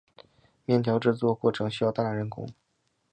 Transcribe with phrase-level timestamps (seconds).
[0.65, 2.49] 面条制作过程需要大量人工。